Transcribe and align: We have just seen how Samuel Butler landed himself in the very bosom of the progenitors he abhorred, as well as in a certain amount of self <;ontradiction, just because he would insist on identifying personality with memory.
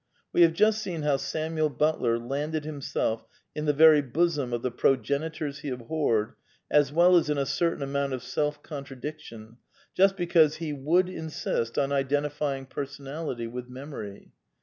We 0.33 0.41
have 0.41 0.53
just 0.53 0.81
seen 0.81 1.03
how 1.03 1.17
Samuel 1.17 1.69
Butler 1.69 2.17
landed 2.17 2.65
himself 2.65 3.23
in 3.53 3.65
the 3.65 3.71
very 3.71 4.01
bosom 4.01 4.51
of 4.51 4.63
the 4.63 4.71
progenitors 4.71 5.59
he 5.59 5.69
abhorred, 5.69 6.33
as 6.71 6.91
well 6.91 7.15
as 7.17 7.29
in 7.29 7.37
a 7.37 7.45
certain 7.45 7.83
amount 7.83 8.13
of 8.13 8.23
self 8.23 8.59
<;ontradiction, 8.63 9.57
just 9.93 10.17
because 10.17 10.55
he 10.55 10.73
would 10.73 11.07
insist 11.07 11.77
on 11.77 11.91
identifying 11.91 12.65
personality 12.65 13.45
with 13.45 13.69
memory. 13.69 14.31